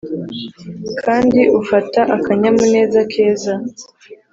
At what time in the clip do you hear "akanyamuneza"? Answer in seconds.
2.17-2.99